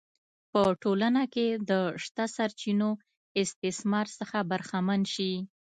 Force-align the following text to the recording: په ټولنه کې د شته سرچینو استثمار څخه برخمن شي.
په 0.51 0.61
ټولنه 0.81 1.23
کې 1.33 1.47
د 1.69 1.71
شته 2.03 2.25
سرچینو 2.35 2.89
استثمار 3.41 4.07
څخه 4.19 4.37
برخمن 4.51 5.01
شي. 5.13 5.31